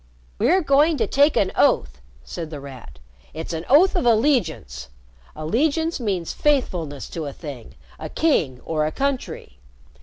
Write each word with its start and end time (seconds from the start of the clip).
"We're 0.39 0.63
going 0.63 0.97
to 0.97 1.05
take 1.05 1.37
an 1.37 1.51
oath," 1.55 2.01
said 2.23 2.49
The 2.49 2.59
Rat. 2.59 2.97
"It's 3.35 3.53
an 3.53 3.65
oath 3.69 3.95
of 3.95 4.03
allegiance. 4.03 4.89
Allegiance 5.35 5.99
means 5.99 6.33
faithfulness 6.33 7.07
to 7.09 7.27
a 7.27 7.33
thing 7.33 7.75
a 7.99 8.09
king 8.09 8.61
or 8.65 8.87
a 8.87 8.91
country. 8.91 9.59